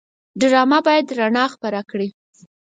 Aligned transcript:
ډرامه 0.39 0.79
باید 0.87 1.07
رڼا 1.19 1.45
خپره 1.53 1.79
کړي 1.89 2.09